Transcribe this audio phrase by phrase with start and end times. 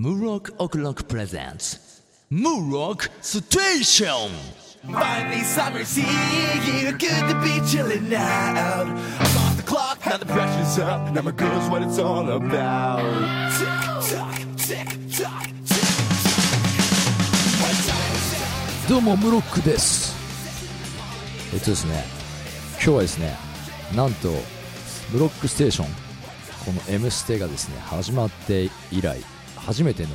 [0.00, 2.00] Murok O'Clock presents
[2.32, 4.30] Murok Station!
[4.90, 6.92] Finally, summer's here.
[6.92, 8.86] Good to be chilling out.
[8.86, 11.12] I'm off the clock, now the pressure's up.
[11.12, 13.02] Now my girl's what it's all about.
[13.58, 13.68] Tick
[14.08, 16.08] tock, tick tock, tick.
[18.88, 20.16] どうもムロックです
[21.52, 22.04] えっとですね
[22.72, 23.36] 今日はですね
[23.94, 24.30] なんと
[25.12, 25.88] ムロックステーション
[26.64, 29.20] この「M ステ」がですね始まって以来
[29.70, 30.08] 初めての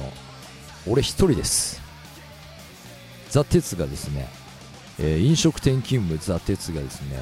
[0.85, 1.81] 俺一人です。
[3.29, 4.27] ザ・テツがですね、
[4.99, 7.17] えー飲食店勤務ザ・テツがですね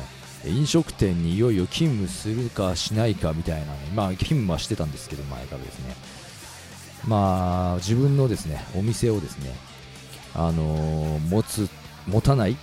[0.46, 5.96] 飲食店にいよいよ勤務するかしないかみたいなねまあ勤務はしてたんですけど前からですね。
[7.08, 9.54] まあ自分のですねお店をですね
[10.34, 11.70] あのー持つ
[12.08, 12.58] 持たない、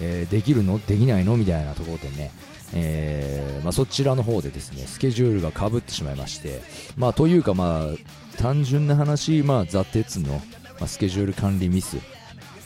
[0.00, 2.30] えーできるのできないのみたいなところでね、
[2.72, 6.62] えーまあ、そちらの方でですねスケジュールがかぶってしまいまして
[6.96, 10.40] まあというかまあ単純な話まあザ・テツの、ま
[10.82, 11.98] あ、スケジュール管理ミス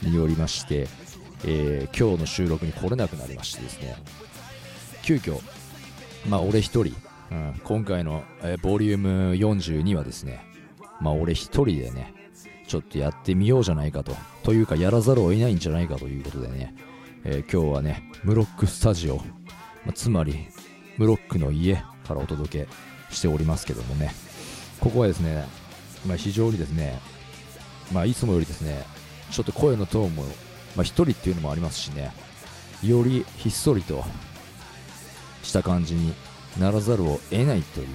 [0.03, 0.89] によりまして、
[1.45, 3.97] えー今日の収録に来れなくなりましてですね
[5.03, 5.41] 急遽
[6.29, 6.95] まあ俺一人、
[7.31, 10.45] うん、今回の、えーボリューム42はですね
[11.01, 12.17] まあ俺一人でね
[12.67, 14.15] ちょっとやってみようじゃないかと。
[14.43, 16.75] というか、やらざるを得ないんじゃないかということでね、
[17.25, 19.23] えー今日はね、ムロックスタジオ、ま
[19.91, 20.49] あつまり、
[20.97, 22.69] ムロックの家からお届け
[23.15, 24.13] しておりますけどもね、
[24.81, 25.47] ここはですね、
[26.07, 27.01] まあ、非常にですね、
[27.93, 28.85] まあ、いつもよりですね、
[29.31, 30.31] ちょっと声のトーンも、ま
[30.79, 32.13] あ、一人っていうのもありますしね、
[32.83, 34.05] よりひっそりと
[35.43, 36.15] した感じに
[36.59, 37.95] ならざるを得ないというね、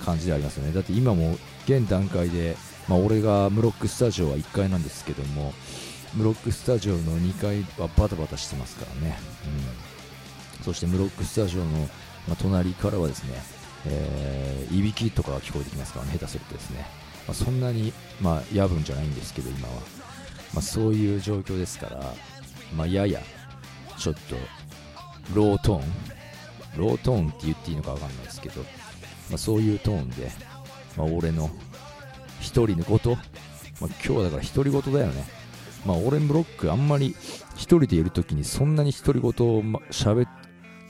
[0.00, 0.72] 感じでありますよね。
[0.72, 2.56] だって今も現段階で、
[2.88, 5.54] まあ、俺がムロックスタジオは1階なんですけども
[6.14, 9.18] ムロックスタジオの2階はバタバタしてますからね、
[10.58, 11.88] うん、そしてムロックスタジオの、
[12.28, 13.42] ま、隣からはですね、
[13.86, 16.86] えーいびきとかが聞こえてきますからね下手するとですね、
[17.28, 19.74] まあ、そんなに、まあ、夜分じゃないんですけど今は、
[20.52, 22.14] まあ、そういう状況ですから、
[22.76, 23.20] まあ、やや
[23.96, 24.36] ちょっと
[25.32, 25.84] ロートーン
[26.76, 28.66] ロートーンって言っていいのかわかんないですけど、ま
[29.34, 30.30] あ、そういうトーンで、
[30.96, 31.50] まあ、俺の
[32.40, 33.24] 一人のこと、まあ、
[33.80, 35.24] 今日はだから独り言だよね。
[35.86, 37.14] まあ俺ブロックあんまり
[37.56, 40.26] 一人でいる時にそんなに独り言を喋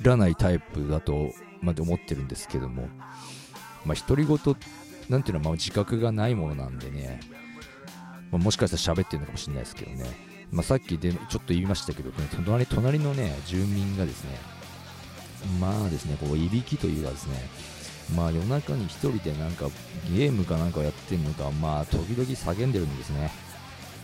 [0.02, 1.32] らないタイプだと
[1.64, 2.88] まで思ってるんですけども、
[3.84, 4.38] まあ独り言
[5.08, 7.20] なんていうのはまあ自覚がないものなんでね、
[8.30, 10.04] まあ、もしかしたら喋ってるのかもしれないですけどね。
[10.50, 14.38] まあさっきでちょっと言いましたけど、ね、隣隣のね、住民がですね、
[15.60, 17.34] まあですね、こういびきというかですね、
[18.14, 19.66] まあ夜中に一人でなんか
[20.14, 23.30] ゲームかなんかやってるのか、まあ時々叫んでるんですね。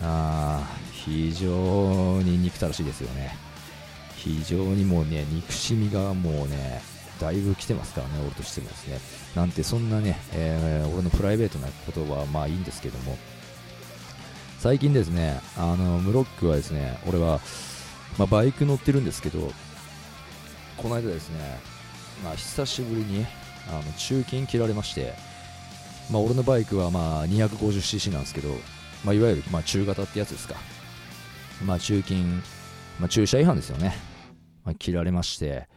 [0.03, 3.37] ああ、非常に憎たらしいですよね。
[4.17, 6.83] 非常にもうね、憎しみがもうね、
[7.21, 8.99] だいぶ来てますからね、俺としてもですね。
[9.35, 13.17] なんてそんなね、えー俺のプライベートなことはまあいいんですけども、
[14.59, 17.41] 最近ですね、あの、ムロックはですね、俺は、
[18.19, 19.53] まあ、バイク乗ってるんですけど、
[20.77, 21.59] この間ですね、
[22.25, 23.27] まあ、久しぶりに
[23.69, 25.15] あの中金切られまして、
[26.11, 28.49] まあ、俺のバイクはまあ 250cc なんですけど、
[29.05, 30.57] まあ、いわゆるまあ中型ってやつですか、
[31.65, 32.43] まあ、中金、
[32.99, 33.97] まあ、駐車違反ですよね、
[34.65, 35.69] まあ、切られまして、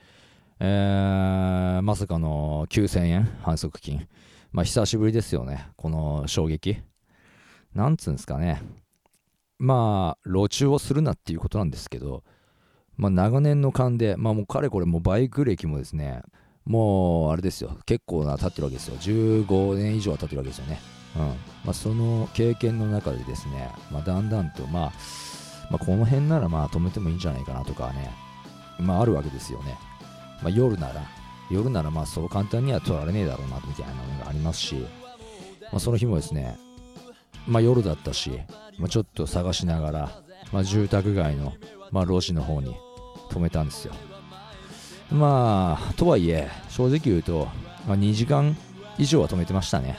[0.66, 4.08] えーまさかの9000円反則金、
[4.54, 6.78] まあ、久しぶりですよね、この衝撃。
[7.76, 8.62] なんつうんですかね、
[9.60, 12.24] まあ、路中をするなっていうことなんですけど、
[12.96, 16.22] まあ、長年の勘で、まあ、もうかれこれもバイク歴もですね、
[16.64, 20.80] もうあれですよ、結構な経ってるわけですよ、15年以上は経ってるわけですよね。
[21.18, 21.36] うんま
[21.68, 24.92] あ、その経験の中でですね、まあ、だんだんと、まあ、
[25.70, 28.12] まあ、この辺ならまあ止めてもいいんじゃないかなとかね、
[28.80, 29.78] まあ、あるわけですよね。
[30.44, 31.02] まあ、夜なら、
[31.50, 34.76] 夜ならまあそう簡単には取られねえだろうなみたいなのがありますし、
[35.72, 36.58] まあ、その日もですね、
[37.48, 38.32] まあ、夜だったし、
[38.78, 40.22] まあ、ちょっと探しながら、
[40.52, 41.54] まあ、住宅街の、
[41.92, 42.76] まあ、路地の方に
[43.30, 43.94] 止めたんですよ。
[45.12, 47.48] まあ、とはいえ、正直言うと、
[47.88, 48.58] まあ、2時間
[48.98, 49.98] 以上は止めてましたね。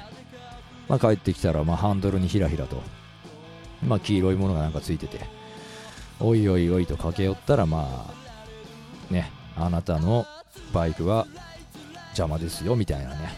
[0.88, 2.82] まあ、帰ってきたら、まあ、ハンドルにひらひらと、
[3.82, 5.20] まあ、黄色いものがなんかついてて、
[6.20, 10.26] おいおいおいと駆け寄ったら、まあ、ね、あなたの
[10.72, 11.26] バイクは
[12.08, 13.32] 邪魔ですよ、みたいなね。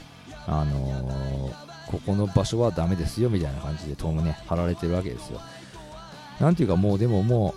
[0.47, 5.41] あのーここの場所はダメですよ、みたいな感じで、ともね、貼られてるわけですよ。
[6.41, 7.55] なんていうか、もう、でもも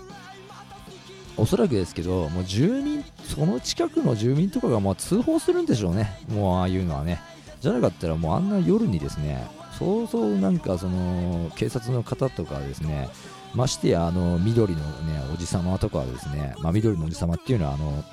[1.38, 7.20] う、おそらくですけど、もう住民、その近くの住民とかがまあ通報するんでしょうね、もうああいうのはね。
[7.62, 9.48] じゃなかったら、もうあんな夜にですね、
[9.78, 13.10] そうそうなんかその警察の方とかですね、
[13.56, 18.04] ましてやあの緑のねおじさまとかはですね、まあ、緑のおじさまっていうのはあの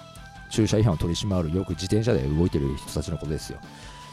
[0.51, 3.59] 駐車違反を取り締まるよく自転車で動いてる人たちのことですよ。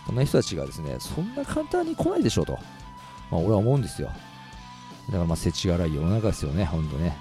[0.06, 2.60] そんな人たちがですね、そんな簡単に来ないでしょうと。
[3.34, 4.10] まあ、俺は思うんですよ
[5.08, 7.18] だからまあ世知辛い世の中ですよねほんとね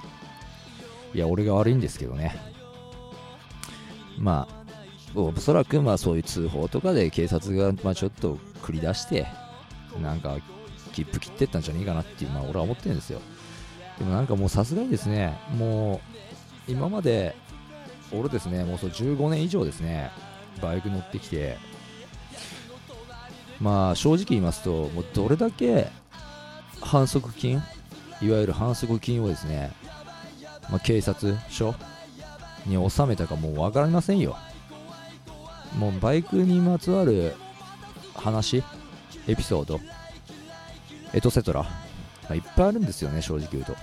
[1.15, 2.37] いや俺が悪いんですけどね
[4.19, 9.27] まあおそらくまあそういう通報とかで警察がまあちょっと繰り出して
[10.03, 10.37] なんか
[10.93, 13.21] 切符切ってったんじゃねえかなっていうまあ俺は思ってるんですよ
[13.99, 16.01] でもなんかもうさすがにですねも
[16.69, 17.35] う今まで
[18.13, 18.65] 俺ですね。
[18.65, 20.11] もうそう15年以上ですね。
[20.61, 21.57] バイク乗ってきて。
[23.61, 25.89] まあ正直言いますともうどれだけ
[26.81, 27.63] 反則金
[28.21, 29.71] いわゆる反則金をですね、
[30.69, 31.75] まあ、警察署
[32.67, 34.37] に納めたかもう分かりませんよ。
[35.79, 37.35] もうバイクにまつわる
[38.15, 38.63] 話
[39.27, 39.81] エピソード
[41.15, 41.69] エトセトラ、ま
[42.31, 43.77] あいっぱいあるんですよね正直言うと。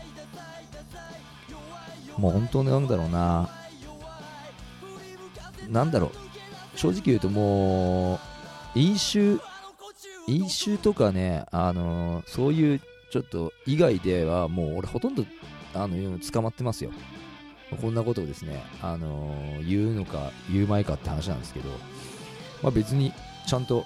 [2.18, 3.50] もう本当になんだろうな。
[5.69, 6.77] なんだろう。
[6.77, 8.19] 正直言うともう
[8.80, 9.38] 飲酒
[10.27, 12.81] 飲酒とかねあのそういう
[13.12, 15.25] ちょっと以外ではもう俺ほとんど
[15.74, 16.92] あの捕まってますよ。
[17.81, 19.36] こんなことをですね、あの
[19.68, 21.69] 言うのか言うまいかって話なんですけど、
[22.63, 23.13] まあ、別に
[23.48, 23.86] ちゃんと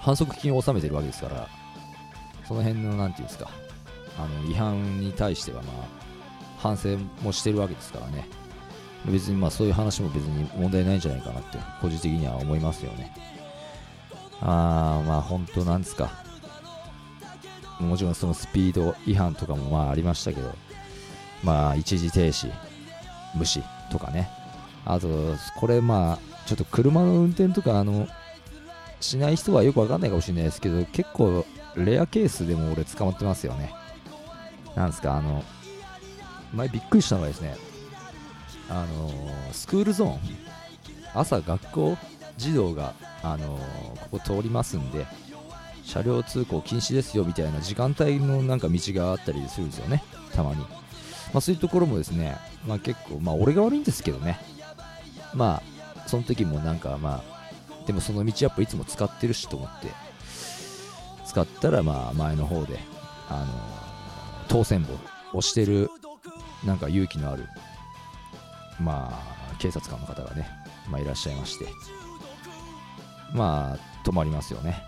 [0.00, 1.48] 反則金を納めてるわけですから
[2.46, 3.50] その辺のなんていうんですか
[4.16, 5.86] あの違反に対してはまあ
[6.58, 8.28] 反省もしてるわけですからね。
[9.06, 13.14] 別にまあそういう話も別に問題ないんじゃないかなって個人的には思いますよね。
[14.40, 16.10] あーまあ本当なんですか。
[17.80, 20.52] もちろんそのスピード違反とかもまあありましたけど
[21.44, 22.50] まあ一時停止
[23.34, 24.28] 無視とかね。
[24.84, 25.08] あと
[25.56, 28.08] これまあちょっと車の運転とかあの
[29.00, 31.46] しない人はよくわかんないかもしれないですけど結構
[31.76, 33.72] レアケースでも俺捕まってますよね。
[34.74, 35.44] なんですかあの
[36.52, 37.56] 前びっくりしたのがですね
[38.68, 39.10] あの
[39.52, 40.18] スクールゾーン
[41.14, 41.98] 朝学校
[42.36, 43.58] 児童があの
[44.10, 45.06] ここ通りますんで
[45.82, 50.04] 車両通行禁止ですよみたいな時間帯のなんか道があったりするんですよね
[50.34, 50.68] たまに、ま
[51.34, 52.36] あ、そういうところもですね、
[52.66, 54.38] まあ、結構まあ俺が悪いんですけどね。
[55.34, 59.88] まあその時もなんかまあでもその道やっぱいつも使ってるしと思って
[61.26, 62.78] 使ったらまあ前の方で
[63.28, 63.46] あの
[64.48, 64.94] 当選簿
[65.36, 65.90] をしてる
[66.64, 67.46] なんか勇気のある
[68.80, 70.48] まあ警察官の方がね、
[70.90, 71.66] まあ、いらっしゃいまして
[73.34, 74.82] まあ止まりますよね。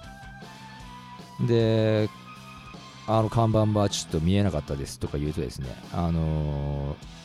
[1.47, 2.09] で
[3.07, 7.21] あの看板はちょっと見えなかったですとか言うとですねあのー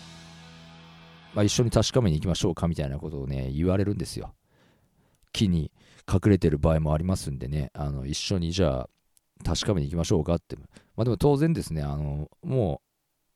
[1.36, 4.34] まあ、一緒に確かめに行きましょうかみたいなことをね言われるんですよ。
[5.34, 5.70] 木に
[6.12, 8.90] 隠れてる場合もありますんでねあの一緒にじゃあ
[9.44, 10.56] 確かめに行きましょうかって。
[10.96, 12.85] まあでも当然ですねあのもう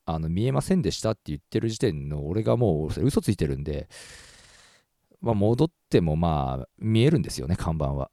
[0.06, 3.88] あの見えませんでしたって言ってる時点の俺がもう嘘ついてるんで
[5.20, 8.10] まあ戻ってもまあ見えるんですよね看板は。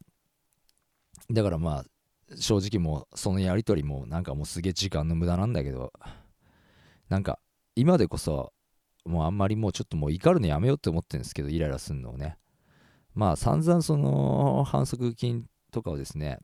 [1.30, 1.86] だからまあ
[2.36, 5.94] 正直もうそのやり取りもなんかもうすげえ時間の無駄なんだけど
[7.10, 7.40] なんか
[7.76, 8.54] 今でこそ
[9.06, 12.38] もうあんまりもうちょっともう怒るのやめようって思ってるんですけどイライラするのをね。
[13.14, 16.40] まあ散々その反則金とかをですね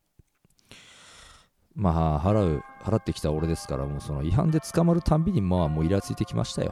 [1.76, 6.72] まあ払う払ってきた俺ですからもうその違反で捕まるたんびにまあもうイラついてきましたよ、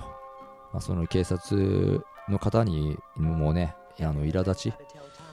[0.74, 4.74] まあ、その警察の方にもうねあの苛立ち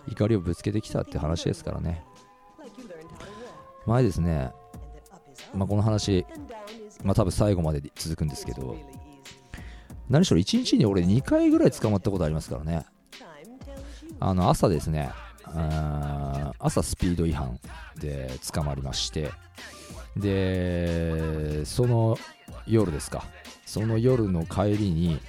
[0.09, 2.05] 怒りをぶつけてきたって話ですからね。
[3.87, 4.53] 前ですね、
[5.55, 6.27] まあ、この話、
[7.03, 8.77] まあ、多分最後まで続くんですけど
[10.11, 12.85] 何しろ1日に俺2回ぐらい捕まったことありますからね。
[14.21, 15.11] あの朝ですね
[16.59, 17.59] 朝スピード違反
[17.97, 19.31] で捕まりまして。
[20.17, 22.19] でその
[22.67, 23.25] 夜ですか。
[23.67, 25.21] その夜の帰りに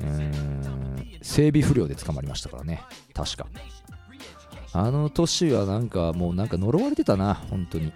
[0.00, 2.82] うん整備不良で捕まりましたからね。
[3.14, 3.46] 確か。
[4.72, 7.34] あの年はなんかもうなんか呪われてたな。
[7.34, 7.92] 本当に。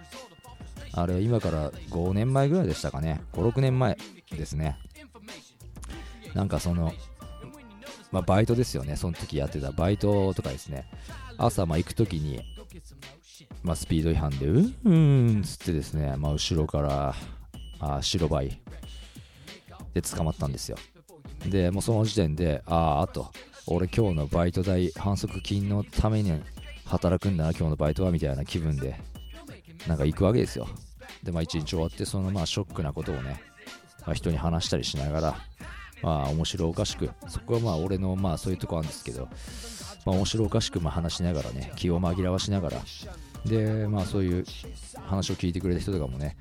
[0.95, 3.21] あれ今から5年前ぐらいでしたかね。
[3.33, 3.97] 56年前
[4.31, 4.77] ですね。
[6.33, 6.93] なんかその
[8.11, 10.85] まあ、バイトですよね、その時やってたバイトとかですね、
[11.37, 12.41] 朝まあ行く時に、
[13.63, 17.15] まあ、スピード違反で、うーんっつってですね、まあ、後ろから
[17.79, 18.61] あ白バイ
[19.93, 20.77] で捕まったんですよ。
[21.47, 23.31] で、もうその時点で、ああ、あと、
[23.67, 26.41] 俺今日のバイト代、反則金のために
[26.85, 28.99] 働くんだな、今日のバイトはみたいな気分で、
[29.87, 30.67] なんか行くわけですよ。
[31.21, 33.41] で、まあ、一日終わって、そのまあショックなことをね、
[34.05, 35.37] まあ、人に話したりしながら、
[36.01, 39.29] まあ面白おかしく、そこはまあ俺のまあそういうとこあるんですけど、
[40.05, 42.77] まあ面白おかしくま話しながらね、気を紛らわしながら、
[43.45, 44.45] で、まあそういう
[45.05, 46.37] 話を聞いてくれた人とかもね、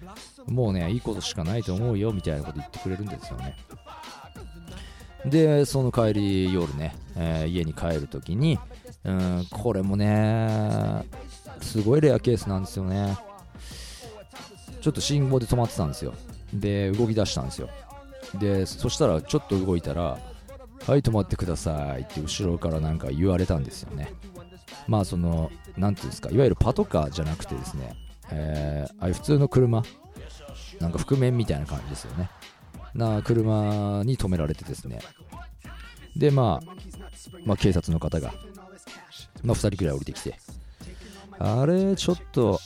[0.47, 3.57] もうね、いいことしかないと思うよみたいなこと言ってくれるんですよね。
[5.25, 8.59] で、その帰り夜ね、えー家に帰るときに、
[9.04, 11.04] うん、これもね、
[11.61, 13.16] すごいレアケースなんですよね。
[14.83, 16.12] ちょっと信号で止まってたんですよ
[16.52, 17.71] で動き出したんですよ
[18.35, 20.19] でそしたらちょっと動いたら
[20.87, 22.03] はい止まってください。
[22.03, 24.12] って後ろからなんか言われたんですよね。
[24.89, 27.97] まあその何ていうんですかいわゆるパトカーじゃなくてですね
[28.31, 29.83] えー、ああいう普通の車
[30.81, 32.31] なんか覆面みたいな感じですよね。
[32.95, 35.01] な車に止められてですね。
[36.17, 36.73] でまあ、
[37.45, 38.35] まあ、警察の方が、
[39.43, 40.39] まあ、2人くらい降りてきて
[41.39, 42.61] あれちょっと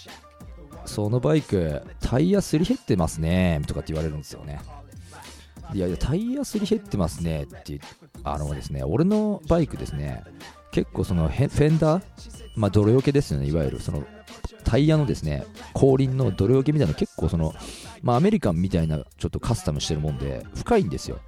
[0.85, 4.61] そのバイクタイヤすり減ってますねとかって言われるんですよね。
[5.73, 7.81] いやいやタイヤすり減ってますねって
[8.25, 10.25] あのですね俺のバイクですね
[10.71, 12.03] 結構そのフェンダー
[12.55, 14.05] まあ泥よけですよねいわゆるその
[14.65, 17.55] タイヤのですね後輪の泥よけみたいな結構その
[18.03, 21.21] まあアメリカンみたいなちょっとカスタムしてるもんで深いんですよ。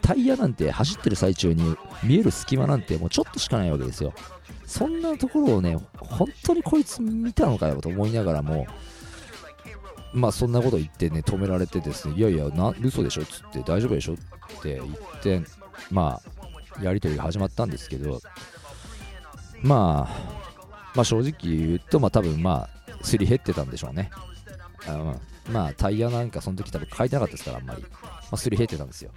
[0.00, 4.14] タイヤなんて走ってる最中に見える隙間なんてもうちょっとしかないわけですよ。
[4.64, 8.66] そんなところをね本当にこいつ見たのかよと思いながらも
[10.14, 14.16] まあそんなこと言ってね止められてですねいやいやな嘘でしょっつって大丈夫でしょっ
[14.62, 15.42] て言って
[15.90, 16.20] ま
[16.78, 18.20] あやり取りが始まったんですけど
[19.60, 20.34] まあ
[20.94, 24.10] まあ正直言うとまあ多分まあすり減ってたんでしょうね。
[24.86, 25.14] あ
[25.50, 27.88] まあタイヤなんかその時多分変えてなかったですからあんまり、ま
[28.32, 29.10] あ、すり減ってたんですよ。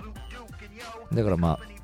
[1.14, 1.78] だからまあ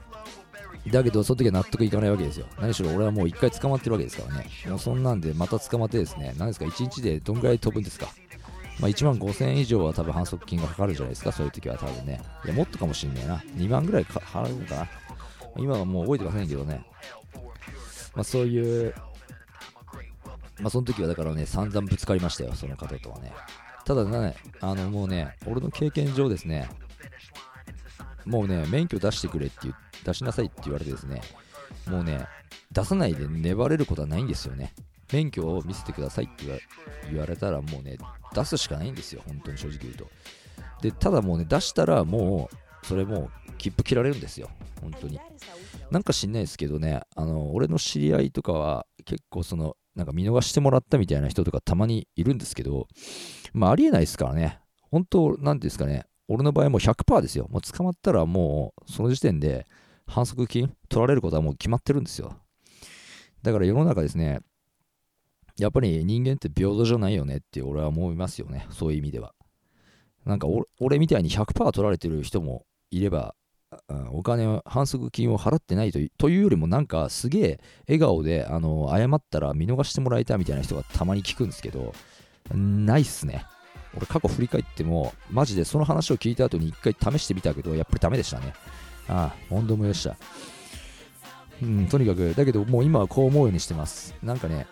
[0.92, 2.46] だけどその時は納得いかないわけですよ。
[2.60, 4.50] 何しろ俺はもう1回捕まってるわけですからね。
[4.68, 8.08] もうそんなんでまた捕まってですね何ですか1日でどんぐらい飛ぶんですか。
[8.80, 12.22] まあ、1万5000円以上は多分反則金がかかるじゃないですか、そういう時は多分ね。
[12.46, 13.38] いや、もっとかもしんないな。
[13.56, 14.90] 2万ぐらい払うのかな。
[15.58, 16.84] 今はもう覚えてませんけどね。
[18.16, 18.94] まあ、そういう
[20.60, 23.34] まあ、その時はだからね、散々ぶつかりましたよ、その方とはね。
[23.86, 26.70] ただね、あのもうね、俺の経験上ですね、
[28.26, 29.74] もうね、免許出してくれって
[30.06, 31.22] 出しなさいって言われてですね、
[31.88, 32.26] もうね、
[32.72, 34.74] 出さないで粘れることはないんですよね。
[35.14, 36.46] 免許を見せてくださいって
[37.10, 37.98] 言われたらもうね、
[38.34, 40.10] 出すしかないんですよ、本当に正直言うと。
[40.82, 44.50] で、ただもうね、出したらもう、それもう切符切られるんですよ、
[44.82, 45.20] 本当に。
[45.92, 52.88] なんか知んないですけどね、あの、俺の知り合いとかは結構その、なんか見逃してもらったみたいな人とかたまにいるんですけど、
[53.54, 54.60] まあありえないですからね。
[54.90, 57.48] 本当、なんですかね、俺の場合もう100%ですよ。
[57.50, 59.68] もう捕まったらもうその時点で
[60.08, 62.36] 反則金取られることはもう決まってるんですよ。
[63.44, 64.40] だから世の中ですね、
[65.58, 68.68] やっぱり人間って平等じゃないよねって俺は思いますよね。
[68.72, 69.34] そういう意味では。
[70.26, 70.48] なんか
[70.80, 73.36] 俺みたいに100%取られてる人もいれば、
[74.12, 81.94] お金を反則金を払ってないというよりもなんかすげえ笑顔であの謝ったら見逃してもらえたいみたいな人がたまに聞くんですけど
[82.56, 83.46] ないっすね。
[83.96, 88.54] 俺過去振り返ってもマジでその話を聞いた後に一回試してみたけどやっぱりダメでしたね。
[89.08, 90.16] ああ問答無用でした。
[91.62, 92.34] うんとにかく。
[92.36, 94.16] だけどもう今はこう思うようにしてます。
[94.24, 94.68] なんかね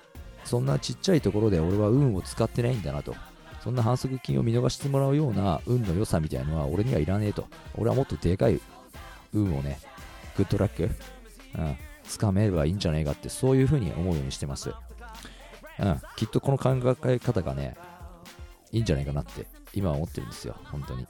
[0.45, 3.15] そんなちっちゃいところで俺は運を使ってないんだなと
[3.63, 8.60] そんな反則金を見逃してもらうような運の良さみたいのは俺にはいらねえと俺はもっとでかい
[9.33, 9.79] 運をね、
[10.38, 10.83] グッドラック、
[11.57, 14.74] うん、掴めればいいんじゃないかって、そういう風に思うようにしてます。
[15.79, 17.75] うん、きっとこの考え方がね、
[18.71, 21.07] いいんじゃないかなって、今は思ってるんですよ、本当に。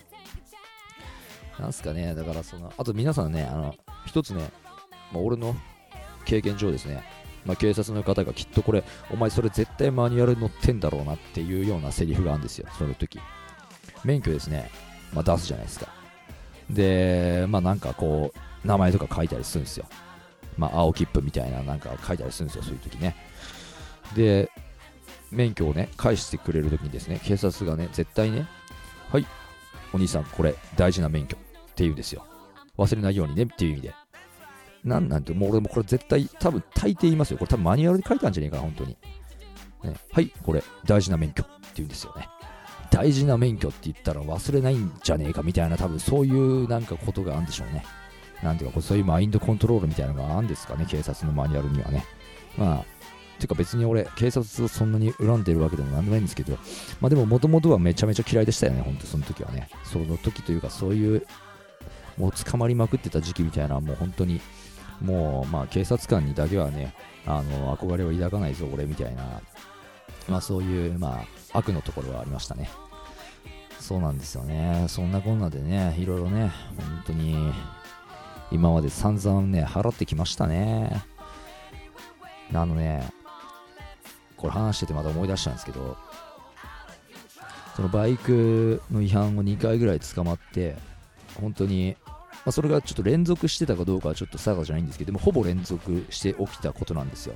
[1.59, 4.49] なんすかね、だからその、あと皆さんね、あの、一つね、
[5.11, 5.55] まあ、俺の
[6.25, 7.03] 経験上ですね、
[7.45, 13.19] まあ、警察の方がきっとこれ、お前それ絶対マニュアル載ってんだろうなっていうようなセリフがあるんですよ、その時。
[14.03, 14.69] 免許ですね、
[15.13, 15.87] まあ、出すじゃないですか。
[16.69, 19.85] で、まあなんかこう、名前とか書いたりするんですよ。
[20.57, 23.15] まあ青切符みたいななんか書いたりするんですよ、そういう時ね。
[24.15, 24.49] で、
[25.31, 28.47] 免許をね、返してくれる時にですね、警察がね、絶対ね、
[29.11, 29.25] はい、
[29.93, 32.25] お兄さん、これ大事な免許って言うんですよ。
[32.77, 33.93] 忘れないようにねっていう意味で。
[34.83, 37.37] なんなんて、もう俺もこれ絶対、多分大抵言いますよ。
[37.37, 38.97] これ多分マニュアルで書いたんじゃねえかな、本当に。
[39.83, 42.27] ね、はい、これ大事な免許って言うんですよね。
[42.91, 47.85] 大事な免許って言ったら忘れないんじゃねえかみたいな多分そういうなんかことがあるんでしょうね。
[48.43, 52.05] なんていうかそういうマインドコントロールみたいなのがあるんですかね、警察のマニュアルにはね。
[52.57, 52.85] まあ、
[53.39, 56.57] てか別に俺、警察をそんなに恨んでるわけでもなんでもないんですけど、
[56.99, 59.69] まあでももともとはめちゃめちゃ嫌いでしたよね、本当その時はね。
[59.83, 61.25] その時というかそういう、
[62.17, 64.41] もう捕まりまくってた時期みたいな、もう本当に、
[65.01, 66.93] もうまあ警察官にだけはね、
[67.25, 69.41] あの、憧れを抱かないぞ、俺みたいな、
[70.27, 71.21] まあそういう、ま
[71.53, 72.69] あ、悪のところはありましたね。
[73.79, 74.85] そうなんですよね。
[74.87, 77.35] そんなこんなでね、いろいろね、本当に、
[78.51, 81.03] 今まで散々ね、払ってきましたね。
[82.53, 83.09] あのね、
[84.37, 85.97] これ話しててまた思い出したんですけど、
[87.75, 90.75] そのバイクの違反を2回ぐらい捕まって、
[91.39, 91.95] 本当に、
[92.43, 97.35] まあ、それがちょっと連続してたかどうかはちょっと定かじゃないんですけど、もほぼ連続して起きたことなんですよ。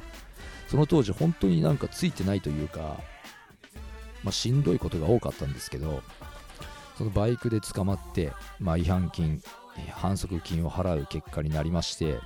[0.67, 2.99] その当時、本当になんかついてないというか、
[4.25, 6.01] まあ、しんどいことが多かったんですけど
[6.97, 9.41] そのバイクで捕まって、まあ、違反金
[9.91, 12.17] 反則金を払う結果になりまして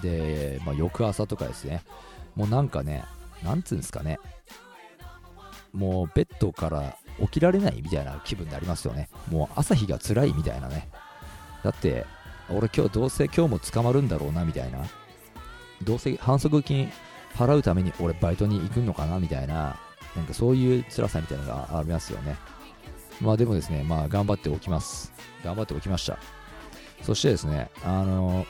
[0.00, 1.82] で、まあ、翌朝とかですね
[2.36, 3.04] もうなんかね
[3.42, 4.18] なんつうんですかね
[5.72, 10.88] もうベッドから起きられないみたいな気分になりますよねもう朝日が辛いみたいなね
[11.62, 12.04] だって
[12.48, 14.84] 俺今日どうせ今日も捕まるんだろうなみたいな。
[15.82, 16.92] どうせ反則金
[17.34, 19.76] 払うために俺バイトに行くのかなみたいな。
[20.14, 22.36] なんかそういう辛さみたいなのがありますよね。
[23.20, 25.12] まあでもですねまあ頑張っておきます。
[25.44, 26.18] 頑張っておきました。
[27.02, 28.46] そしてですねあの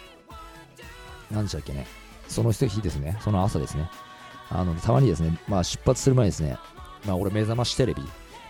[1.30, 1.86] 何でしたっけね。
[2.28, 3.18] その日ですね。
[3.20, 3.88] その朝ですね。
[4.50, 6.56] あのたまにですねまあ出発する前にですね。
[7.06, 8.02] まあ俺目覚ましテレビ。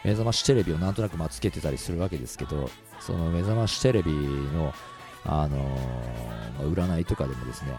[0.05, 2.69] 目覚ましテレビをなんとなくまつけてたりするわけですけど
[3.07, 4.73] その目覚ましテレビの
[5.25, 7.79] あのー占いとかでもですね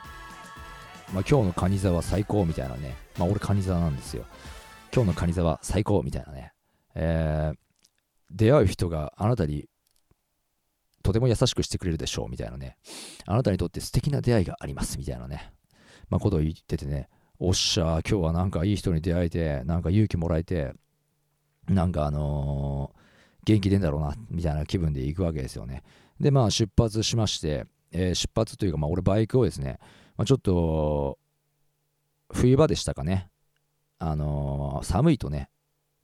[1.13, 4.25] まあ、今日のカニ座は最高みたいなね、まあ、俺カニ座なんですよ。
[4.93, 6.53] 今日のカニ座は最高みたいなね、
[6.95, 7.57] えー
[8.35, 9.69] 出会う人があなたに
[11.03, 12.77] とても優しくしてくれるでしょうみたいなね、
[13.27, 15.53] あなたにとって素敵な出会いがありますみたいなね、
[16.09, 20.73] まあ、ことを言っててね、おっしゃ、今日はなんかいい人に出会えて、なんか勇気もらえて、
[21.67, 23.02] なんかあのー
[23.45, 25.83] 元気出んだろうな、みたいな気分で行くわけですよね。
[26.19, 29.79] で、まあ出発しまして、えー出発というか、まあ俺バイクをですね、
[30.17, 31.17] まあ、ちょっと
[32.31, 33.29] 冬場でしたかね、
[33.99, 35.49] あのー寒いとね、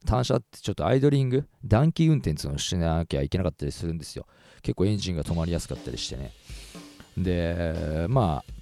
[0.05, 4.25] 単車ってちょっとアイドリング、暖気運転っていうのをしなきゃいけなかったりするんですよ。
[4.61, 6.31] 結構エンジンが止まりやすかったりしてね。
[7.17, 8.53] で、まあ、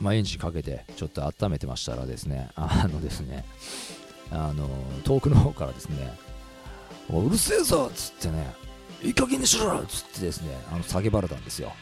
[0.00, 3.44] まあ、エンジンかけてちょっと温めてましたらですね、あのですね、
[4.30, 4.68] あの
[5.04, 6.12] 遠くの方からですね、
[7.10, 8.54] うるせえぞっつってね、
[9.02, 11.72] いい加減にしろっつってですね、あの叫ばれたんですよ。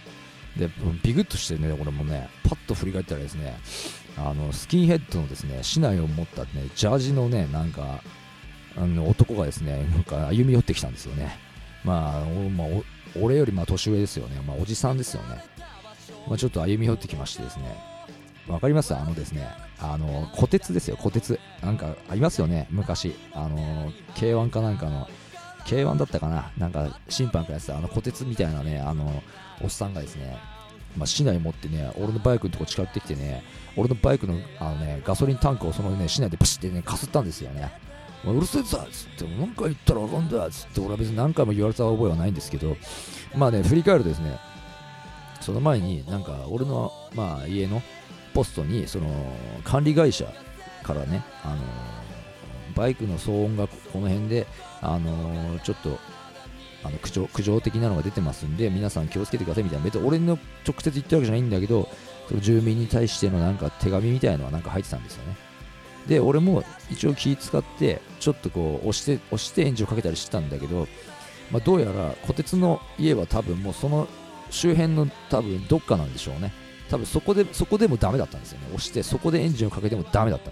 [0.56, 0.68] で、
[1.02, 3.58] ビクッとしてね、俺もね、パッと振り返ったらですね、
[4.16, 8.02] あのスキンヘッドのですね、市内を持ったね、ジャージのね、なんか、
[8.76, 11.38] あの男がですね、なんか歩み寄ってきたんですよね。
[11.84, 12.68] まあ、まあ、
[13.20, 14.40] 俺よりま年上ですよね。
[14.46, 15.44] まあ、おじさんですよね。
[16.28, 17.76] まあ、ちょっと歩み寄ってきましてですね、
[18.48, 18.94] わかります？
[18.94, 19.46] あのですね、
[19.80, 21.38] あの、虎鉄ですよ、虎鉄。
[21.62, 23.14] なんかありますよね、昔。
[23.32, 25.08] あの、K1 かなんかの、
[25.64, 29.22] K1 だったかななんか審判がやってたあの虎鉄みたいなね、あの、
[29.62, 30.36] おっさんがですね、
[30.96, 33.44] まあ、市内持ってね、俺のバイクのとこ近寄ってきてね、
[33.76, 37.72] 俺のバイクのあの、ね、ガソリンタンクをそのね、市内でパシッてね、かすったんですよね。
[38.24, 42.76] うるせえぞっつって、何回言ったらあかんだっつって、俺は別に何回も言われた覚えはないんですけど、
[43.36, 44.36] まあね、振り返るとですね、
[45.40, 47.82] その前になんか俺の、まあ、家の
[48.32, 49.08] ポストに、その
[49.64, 50.26] 管理会社
[50.82, 51.62] からね、あの
[52.74, 54.46] バイクの騒音がこの辺で、
[54.80, 55.98] あのちょっと
[56.84, 61.88] あの苦情苦情的なのが出てますんで皆さん気をつけてくださいみたいな別に俺の直接言ってるわけじゃないんだけど
[62.28, 65.36] その住民に対してのなんか手紙みたいのはなんか入ってたんですよね。
[66.06, 70.88] で俺も一応気使ってちょっとこう押して押してエンジンをかけたりしてたんだけど、
[71.52, 74.08] まあ、どうやら虎鉄の家は多分もうその
[74.50, 76.52] 周辺の多分どっかなんでしょうね。
[76.92, 78.66] 多分そこでそこでもダメだったんですよね。
[78.66, 80.50] 押してそこでエンジンをかけてもダメだった。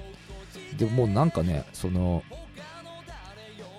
[0.77, 2.23] でもうなんかねその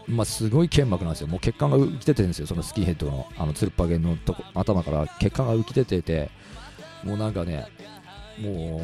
[0.08, 5.08] まあ、すごい剣幕なんですよ、もう血管が浮き出てるんですよ、そのスキンヘッドのあのつるっぱげのとこ頭から。
[5.20, 6.30] 血管が浮き出てて、
[7.04, 7.68] もうなんかね、
[8.40, 8.82] もう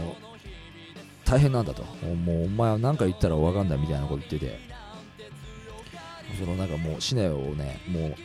[1.25, 4.59] 大変なんだと、もうお前は何か言ったら分かんないみたいなこと言ってて、
[6.39, 8.15] そのなんかもう市内をね、もう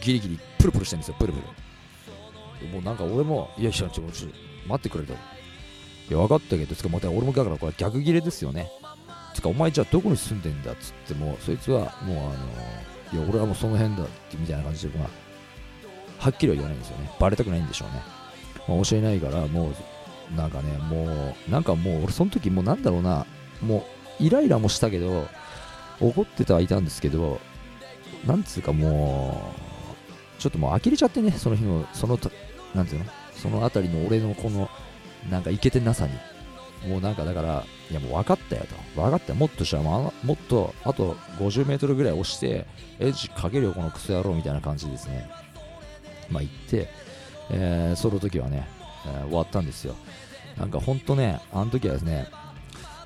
[0.00, 1.40] ギリギリプルプルしてるんですよ、プルプ
[2.62, 2.68] ル。
[2.68, 4.28] もうなんか俺も、いや、ちょ、ちょ、ちょ
[4.70, 5.12] 待ってくれと。
[5.12, 5.16] い
[6.10, 8.70] や、分かったけど、つかまた俺もだからこれ逆ギレですよね。
[9.34, 12.16] つかお前じゃあどこに住んでんだっつってもそいつはもう
[13.14, 15.08] あのいや俺はもうその辺だってみたいな感じでまあ
[16.18, 18.02] はっきりは言わないんですよねバレたくないんでしょうね、
[18.68, 19.72] まあ、教えないからも
[20.32, 23.24] うなんかねもうなんかもう俺その時もうなんだろうな
[23.62, 23.86] も
[24.20, 25.28] うイライラもしたけど
[26.00, 27.40] 怒ってたはいたんですけど
[28.26, 29.54] なんつうかも
[30.38, 32.30] うちょっともう呆れちゃってねその日のそのた
[32.74, 33.10] なんていうの？
[33.40, 34.68] そのあたりの俺のこの
[35.30, 36.12] なんかイケてなさに
[36.86, 38.62] もうなんかだから、いやもう分かったよ
[38.94, 39.00] と。
[39.00, 39.34] 分かったよ。
[39.34, 42.66] もっとしたら、もっと、あと50メートルぐらい押して、
[42.98, 45.28] エッジかけるよ、このクソ野郎みたいな感じですね。
[46.30, 46.88] まあ言って、
[47.50, 48.66] えーその時はね、
[49.06, 49.94] えー終わったんですよ。
[50.56, 52.28] なんかほんとね、あの時はですね、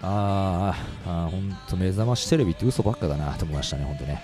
[0.00, 4.22] あーあー、ほんと目覚ましテレビって嘘ばっかだなと思いましたね、ほんとね。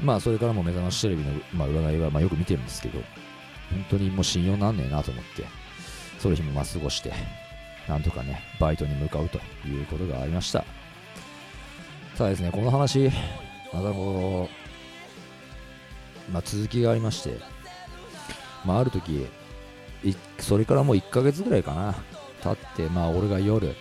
[0.00, 0.06] うん。
[0.06, 3.00] まあそれからも目覚ましテレビの、まあ、占いはまあよく見てるんですけど、
[3.70, 5.44] 本当にもう信用なんねえなと思って、
[6.18, 7.12] その日もまあ過ごして、
[7.88, 10.64] なんとかね、バイトに向かうということがありました。
[12.16, 13.10] ただですね、この話、
[13.72, 14.48] またこ
[16.28, 17.38] う、まあ、続きがありまして、
[18.64, 19.26] まあ、ある時、
[20.38, 21.94] それからもう1ヶ月ぐらいかな、
[22.42, 23.74] 経って、まあ、俺が夜、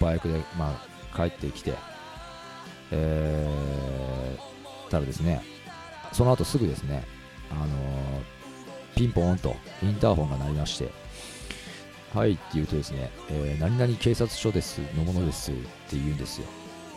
[0.00, 1.74] バイクで、まあ、帰ってきて、
[2.90, 5.42] えー、たらですね
[6.12, 7.04] その後すぐですね
[7.50, 8.39] あのー
[8.96, 10.90] ピンポーンとインターホンが鳴りまして
[12.14, 15.60] はいって言うとですね、えー何々警察署ですのものですって
[15.92, 16.46] 言うんですよ。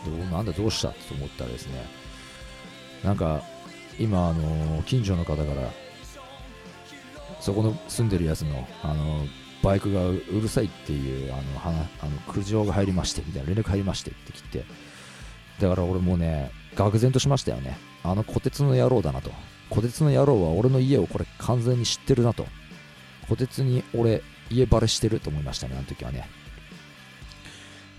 [0.04, 0.88] どうなんだどうした？
[0.88, 1.86] と思ったらですね
[3.02, 3.42] なんか
[3.98, 5.70] 今あの近所の方から
[7.40, 9.24] そこの住んでるやつのあの
[9.62, 14.64] バイクがうるさいっていうあの話あの苦情が入りましてみたいな連絡入りましてって来て
[15.60, 17.78] だから俺もうね愕然としましたよね。
[18.02, 19.30] あの虎鉄の野郎だなと。
[19.74, 22.46] 虎鉄の野郎は俺の家をこれ完全に知ってるなと
[23.26, 26.28] 虎鉄に俺家バレしてると思いましたねあの時はね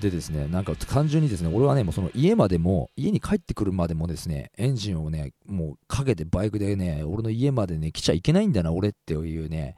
[0.01, 9.75] でですね、なんか単純にですね、俺はね、もうその家までも、家に帰ってくるまでもですね、エンジンをね、もうかけてバイクでね、俺の家までね、来ちゃいけないんだな、俺っていうね、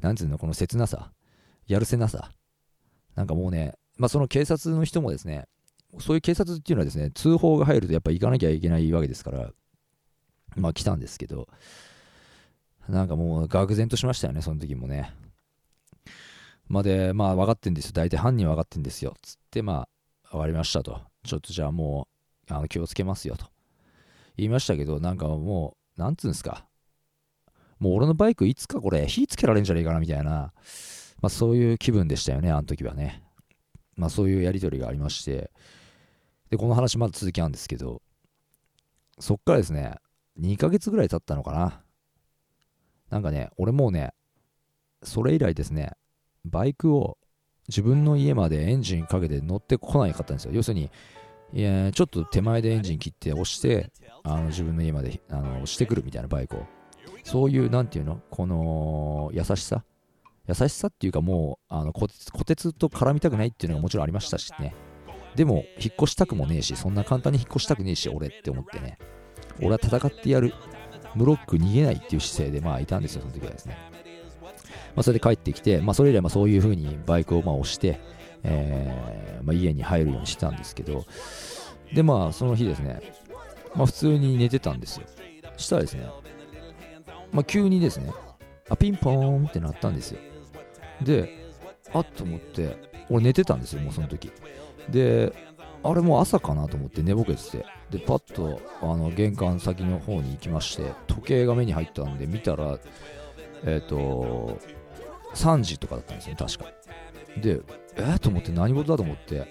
[0.00, 1.10] なんつうの、この切なさ、
[1.66, 2.30] やるせなさ。
[3.16, 5.46] なんかもうね、まあその警察の人もですね、
[5.98, 9.50] そういう警察っていうのはですね、通報が入るとやっぱ行かなきゃいけないわけですから、
[10.56, 11.48] まあ来たんですけど、
[12.88, 15.12] なんかもう愕然としましたよね、その時もね。
[16.68, 17.92] まあで、まあ分かってんですよ。
[17.92, 19.14] 大体犯人は分かってんですよ。
[19.22, 19.88] つって、ま
[20.24, 21.00] あ、分かりましたと。
[21.24, 22.08] ちょっとじゃあも
[22.48, 23.46] う、あの気をつけますよと。
[24.36, 26.66] 言いましたけど、なんかもう、なんつうんですか。
[27.78, 30.52] もう俺のバイクいつかこれ火つけられんじゃねえかなみたいな、
[31.20, 33.22] まあそういう気分でしたよね、あの時はね。
[33.96, 35.50] まあそういうやりとりがありまして。
[36.50, 38.02] で、この話まだ続きなんですけど、
[39.18, 39.96] そっからですね、
[40.40, 41.82] 2ヶ月ぐらい経ったのかな。
[43.10, 44.12] なんかね、俺もうね、
[45.02, 45.92] それ以来ですね、
[46.44, 47.18] バイクを
[47.68, 50.52] 自分の家までエンジンかけて乗ってこないかったんですよ。
[50.52, 50.90] 要するに、
[51.52, 53.90] いやちょっと手前でエンジン切って押して、
[54.24, 56.66] あの自分の家まであの押してくるみたいなバイクを。
[57.22, 59.84] そういう、なんていうのこの優しさ？
[60.48, 64.74] 優しさっていうかもう、あの虎鉄虎鉄と絡みたくないっていうのがもちろんありましたしね。
[65.34, 68.98] でも、引っ越したくもねえし、そんな簡単に引っ越したくねえし、俺って思ってね。
[69.60, 70.54] 俺は戦ってやる。
[71.14, 73.76] ムロック逃げないっていう姿勢で、まあいたんですよ、その時はですね。
[74.94, 78.00] まあ、それで帰ってきて、まあ、それ以来まあそういう風にバイクをまあ押して、
[78.42, 81.04] えーまあ、家に入るようにしてたんですけど、
[81.94, 83.00] で、まあ、その日ですね、
[83.74, 85.06] まあ、普通に寝てたんですよ。
[85.56, 86.06] したらですね、
[87.32, 88.10] まあ、急にですね、
[88.68, 90.20] あ、ピンポーンってなったんですよ。
[91.02, 91.30] で、
[91.92, 92.76] あっと思って、
[93.10, 94.32] 俺寝てたんですよ、もうその時。
[94.88, 95.32] で、
[95.82, 102.78] あれもう朝かなと思って寝ぼけてて、で、パッとあの玄関先の方に行きまして、時計が目に入ったんで見たら、
[103.64, 104.58] えっ、と、
[105.34, 106.64] 3時とかだったんですね、確か。
[107.40, 107.60] で、
[107.96, 109.46] えー、と思って何事だと思って、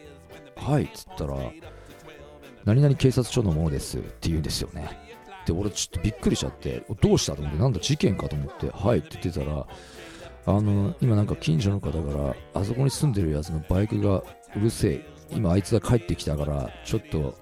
[0.56, 1.36] はいっつったら、
[2.66, 5.00] 何々警察署のものですって言うんですよね。
[5.46, 9.68] で、俺ちょっとびっくりしちゃって、どうしたと思って、なんだ事件かと思って、はいって言ってたら、
[10.48, 14.24] あの、今なんか近所の方から、あそこに住んでるやつのバイクが
[14.56, 17.36] うるせえ、今あいつが帰ってきたから、ちょっと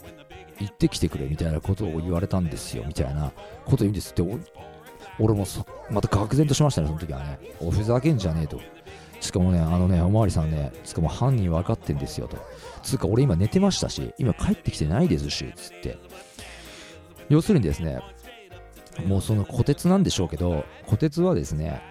[0.60, 3.32] 行ってきてくれみたいなことを言われたんですよ、みたいな
[3.66, 4.24] こと言うんですって、
[5.20, 5.46] 俺も
[5.90, 7.40] また愕然としましたね、その時はね。
[7.60, 8.60] おふざけんじゃねえと。
[9.20, 12.38] しかもね、あのね、おまわりさんね、しかも犯人分かってんですよと。
[12.82, 15.98] つうか、俺今寝てましたし、今帰ってきてないですし、つって。
[17.30, 18.00] 要するにですね、
[19.06, 21.82] もうその虎鉄なんでしょうけど、虎鉄はですね、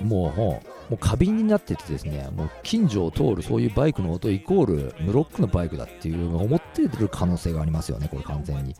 [0.00, 8.74] もう、もう、過敏になっててですね、もう近所を通るそういうバイクの音イコールムロックのバイクだっていうのを思ってる可能性がありますよね、これ完全に。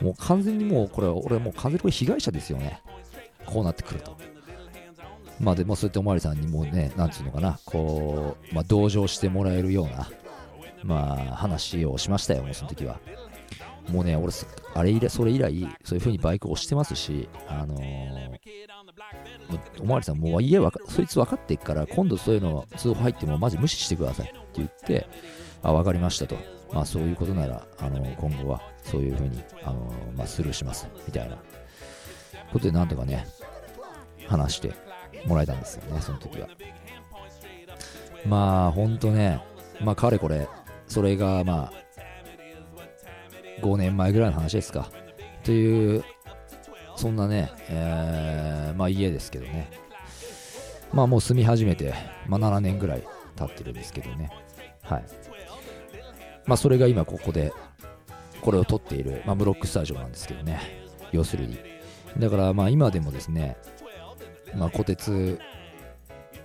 [0.00, 2.80] もう完全にもう、これ、俺もう完全にこれ被害者ですよね。
[3.46, 4.16] こうなってくると。
[5.40, 10.10] まあでもそうやっておまわりさんにもね、なんつうのかな、こう、まあ同情してもらえるような、
[10.82, 12.98] まあ話をしましたよ、もうその時は。
[13.88, 14.32] もうね、俺、
[14.74, 18.38] あれ以来、それ以来、そういう風にバイクを押してますし、あのー、
[19.80, 25.06] おまわりさん、もう家わ、そいつ分かってっから、今度そういうの通報入ってもマジ無視してくださいって言って、
[25.62, 26.36] あ、分かりましたと。
[26.72, 31.36] まあそういうことなら、あの今後はそういう風に、あのまあスルーします、みたいな
[32.52, 33.26] ことでなんとかね、
[34.26, 34.74] 話して
[35.26, 36.48] もらえたんですよね、その時は。
[38.26, 39.40] まあ、ほんとね、
[39.80, 40.48] まあ、かれこれ、
[40.86, 41.87] それがまあ、
[43.62, 44.90] 5年前ぐらいの話ですか。
[45.44, 46.04] という、
[46.96, 49.70] そんなね、えーまあ家ですけどね。
[50.92, 51.94] まあもう住み始めて、
[52.26, 53.02] まあ7年ぐらい
[53.36, 54.30] 経ってるんですけどね。
[54.82, 55.04] はい。
[56.46, 57.52] まあそれが今ここで、
[58.40, 60.60] これを撮っている、まあブロックスタジオなんですけどね。
[61.12, 61.58] 要するに。
[62.18, 63.56] だからまあ今でもですね、
[64.54, 65.38] まあ、虎鉄、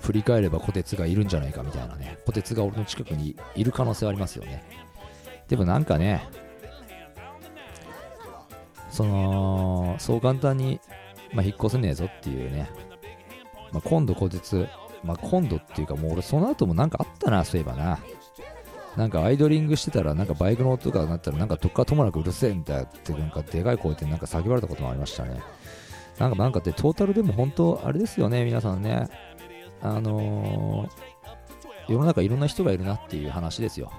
[0.01, 4.63] 振り返れば虎鉄がいるんじゃないかみたいなね、虎鉄が俺の近くにいる可能性はありますよね。
[5.47, 6.27] でもなんかね、
[8.93, 10.79] その、そう簡単に、
[11.33, 12.69] まあ、引っ越せねえぞっていうね、
[13.71, 14.67] まあ、今度虎鉄、
[15.03, 17.99] まあ、今度っていうかもう俺その後もなんかあったな、そういえばな。
[18.95, 25.41] なんかアイドリングしてたらなんかバイクの音が鳴ったらなんかどっかともなくうるせえんだよってなんかでかい声でなんか叫ばれたこともありましたね。
[26.19, 29.07] なんかなんかってトータルでも本当あれですよね皆さんね。
[29.81, 30.89] あのー
[31.89, 33.91] 世の中いろんな人がいるなっていう話ですよ。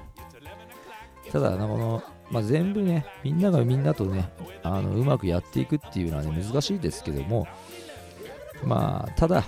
[1.31, 4.31] ただなこの、まあ、全部ねみんながみんなとね
[4.63, 7.47] あのうまくやっていくっていうのはね難しいですけども
[8.63, 9.45] まあただ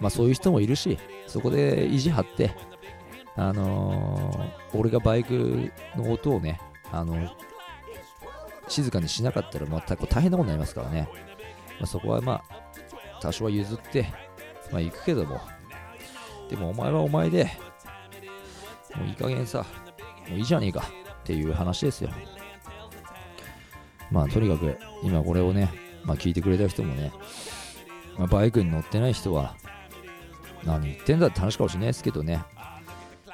[0.00, 2.54] まあそういう人もいるしそこで意地張って
[3.36, 6.60] あのー俺がバイクの音をね
[6.92, 7.30] あの
[8.68, 11.08] 静かにしなかったらまた大変なことになりますからね、
[11.78, 14.06] まあ、そこはまあ多少は譲って
[14.70, 15.40] まあ行くけども。
[16.48, 17.50] でもお前はお前で
[18.94, 19.66] もういい加減さ
[20.28, 20.84] もういいじゃねえか。
[21.26, 22.10] っていう話ですよ。
[24.12, 25.72] まあとにかく今これをね、
[26.04, 27.10] まあ、聞いてくれた人もね、
[28.16, 29.56] まあ、バイクに乗ってない人は
[30.62, 32.44] 何言ってんだって話かもしれないですけどね。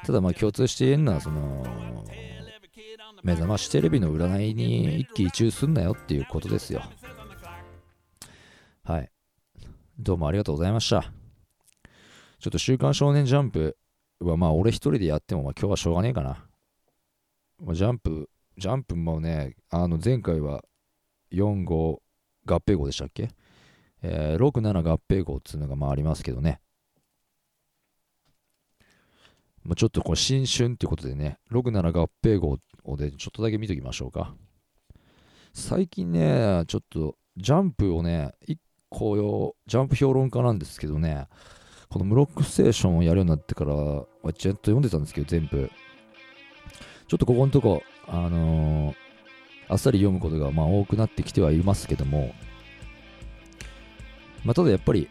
[0.07, 1.67] ただまあ共通して言えるのはその
[3.23, 6.83] 目覚ましテレビの占いに一喜一憂すんなよっていうことですよ。
[8.85, 9.11] はい。
[9.99, 11.03] どうもありがとうございました。
[12.41, 13.77] ちょっと週刊少年ジャンプ
[14.21, 16.47] はまあ俺一人でやってもまあ今日はしょうがねえかな。
[17.71, 20.65] ジャンプ、ジャンプもね、あの前回は
[21.33, 22.03] 4号
[22.45, 23.31] 合併号でしたっけ、
[24.03, 26.61] えー、6、7合併号っていうのがまあありますけどね。
[29.65, 32.59] まあ、ちょっとこう新春ってことでね、6、7合併号
[32.97, 34.35] でちょっとだけ見ときましょうか。
[35.55, 41.29] 最近ね、ちょっとジャンプをね、一個よ、ジャンプ評論家なんですけどね、
[41.89, 45.71] このムロックステーションをやるようになってから、まあちゃんと読んでたんですけど、全部。
[47.13, 48.97] ちょっとここのとこ、あのー
[49.69, 52.35] あっさり読むことがまあ多くなってきてはいますけども、
[54.47, 55.11] まあ、ただやっぱり、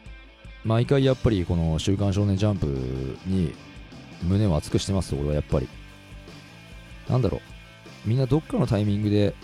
[0.63, 2.65] 毎回やっぱりこの週刊少年ジャンプ
[3.27, 3.53] に
[4.23, 5.69] 胸を熱くしてます、俺はやっぱり。
[7.07, 9.35] なんだろう、みんなどっかのタイミングで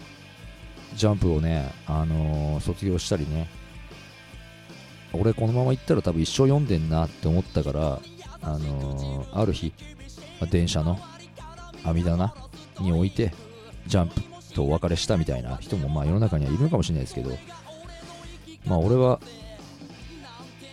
[0.96, 3.48] ジャンプをね、あのー卒業したりね、
[5.14, 8.02] 俺このまま行ったら多分一生読んでんなって思ったから、
[8.42, 9.74] あのーある日、
[10.42, 10.98] まあ電車の
[11.84, 12.34] 網棚
[12.80, 13.34] に置いて
[13.88, 14.22] ジャンプ
[14.54, 17.32] とお別れしたみたいな人もまあ世の中にはいるのかもしれないですけど
[18.66, 19.20] まあ俺は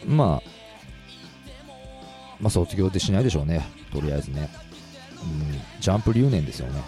[0.06, 0.54] まあ
[2.40, 3.64] まあ卒業ってしないでしょうね。
[3.92, 4.50] とりあえずね、
[5.22, 6.82] うん、ジャンプ留年ですよね。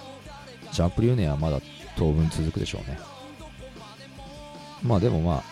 [0.72, 1.61] ジャンプ留年はまだ
[1.96, 2.98] 当分続くでしょうね。
[4.83, 5.42] まあでもまあ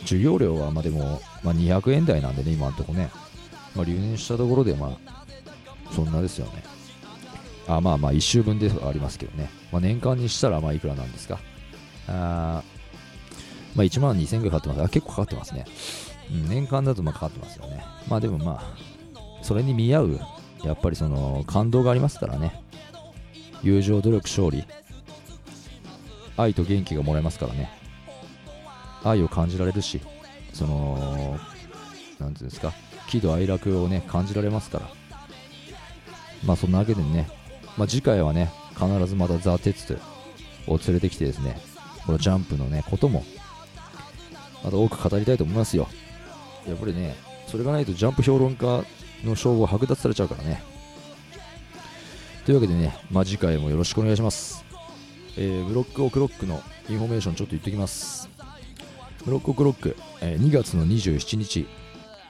[0.00, 3.10] 授業料はまあでも、まあ、200円台なんでね今のとこね、
[3.74, 5.24] まあ、留年したところでまあ
[5.92, 6.62] そんなですよね。
[7.66, 11.38] あまあまあ1週分ではありますけどね、まあ、年間にしたらまあいくらなんですか。
[12.08, 12.62] あ
[13.74, 14.82] まあ1万2000ぐらいかかってます。
[14.82, 15.64] あ結構かかってますね、
[16.30, 17.84] うん、年間だとまあかかってますよね。
[18.08, 18.76] まあでもまあ
[19.42, 20.20] それに見合う
[20.62, 22.62] やっぱりその感動がありますからね。
[23.62, 24.64] 友情努力勝利。
[26.36, 27.70] 愛と元気がもらえますからね。
[29.04, 30.00] 愛を感じられるし
[30.52, 31.38] その
[32.18, 32.72] なんていうんですか。
[33.08, 34.88] 喜怒哀楽をね感じられますから。
[36.44, 37.28] まあそんなわけでね、
[37.76, 39.98] まあ、次回はね必ずまたザ・テツ
[40.66, 41.60] を連れてきてですね
[42.06, 43.24] このジャンプのねことも
[44.62, 45.88] また多く語りたいと思いますよ。
[46.66, 47.14] やっぱりね
[47.46, 48.84] それがないとジャンプ評論家
[49.22, 50.62] の称号剥奪されちゃうからね。
[52.44, 54.66] というわけでね、まあ、次回もよろしくお願いします、
[55.38, 58.28] えーブロックオクロックのインフォメーションちょっと言っておきます。
[59.24, 61.66] ブロックオクロック、えー2月の27日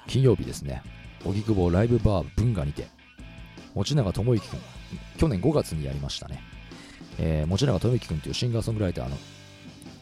[0.06, 0.82] 金曜日ですね。
[1.24, 2.88] 荻窪ライブバー文化にて。
[3.74, 4.60] 持永智之君。
[5.16, 6.42] 去年5月にやりましたね、
[7.18, 9.16] えー持永智之君というシンガーソングライターの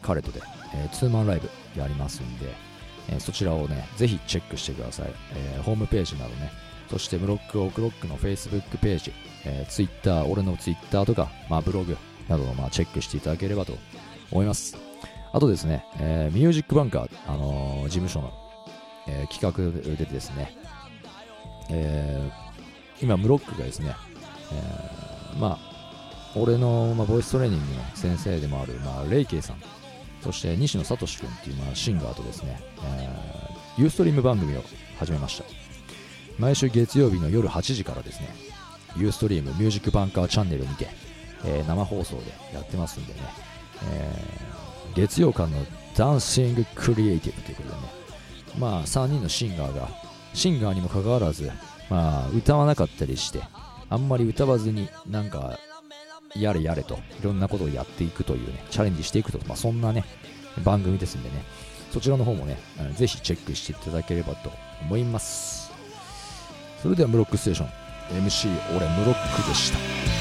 [0.01, 0.41] 彼とで、
[0.75, 2.47] えーツーマンライブやりますんで、
[3.09, 6.51] えーそちらをねぜひチェックしてください、えーホームページなどね
[6.89, 9.13] そしてブロックオクロックの Facebook ページ、
[9.45, 13.73] えー、Twitter 俺の Twitter とか、まあ、ブログなどをまあチェックしていただければと
[14.31, 14.77] 思います。
[15.31, 18.31] あとですね、えーミュージックバンカー、あのー事務所の、
[19.07, 20.55] えー企画でですね、
[21.69, 23.95] えー今、ムロックがですね、
[24.51, 25.59] えーまあ、
[26.35, 29.57] 俺の、まあ、ボイストレーニングの先生でもある、まあ、レイケイさん、
[30.21, 34.61] そして西野聡君っていう、まあ、シンガーとですね、えーユーストリーム番組を
[34.99, 35.45] 始めました。
[36.37, 38.27] 毎週月曜日の夜8時からですね、
[38.95, 40.89] ユーストリームミュージックバンカーチャンネルにて、
[41.43, 42.21] えー生放送で
[42.53, 43.19] やってますんでね、
[43.91, 45.57] えー月曜間の
[45.97, 47.81] ダンシングクリエイティブということでね、
[48.59, 49.89] まあ3人のシンガーが、
[50.35, 51.51] シンガーにもかかわらず、
[51.89, 53.41] まあ歌わなかったりして、
[53.89, 55.59] あんまり歌わずになんか、
[56.35, 60.03] やれやれと、いろんなことをやっていくというね、チャレンジしていくと、まあそんなね、
[60.63, 61.43] 番組ですんでね、
[61.91, 62.57] そちらの方もね、
[62.95, 65.71] ぜひチェックしていただければと思います。
[66.81, 67.69] それではムロックステーション、
[68.25, 70.12] MC 俺ムロックでした。